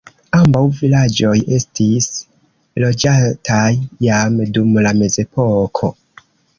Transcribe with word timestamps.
Ambaŭ 0.35 0.61
vilaĝoj 0.79 1.33
estis 1.57 2.09
loĝataj 2.87 3.69
jam 4.09 4.43
dum 4.59 4.77
la 4.89 4.99
mezepoko. 5.05 5.97